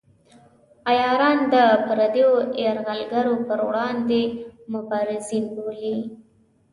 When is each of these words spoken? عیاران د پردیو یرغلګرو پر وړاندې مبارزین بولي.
عیاران 0.89 1.39
د 1.53 1.55
پردیو 1.87 2.31
یرغلګرو 2.63 3.35
پر 3.47 3.59
وړاندې 3.67 4.21
مبارزین 4.73 5.45
بولي. 5.55 5.97